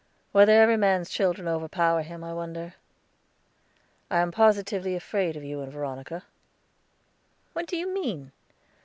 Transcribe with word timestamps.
"Whether 0.31 0.59
every 0.59 0.77
man's 0.77 1.11
children 1.11 1.47
overpower 1.47 2.01
him, 2.01 2.23
I 2.23 2.33
wonder? 2.33 2.73
I 4.09 4.17
am 4.21 4.31
positively 4.31 4.95
afraid 4.95 5.37
of 5.37 5.43
you 5.43 5.61
and 5.61 5.71
Veronica." 5.71 6.23
"What 7.53 7.67
do 7.67 7.77
you 7.77 7.87
mean?" 7.87 8.31